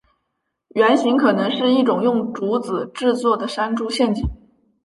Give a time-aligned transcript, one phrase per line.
[0.69, 4.27] 原型可能是一种用竹子制作的山猪陷阱。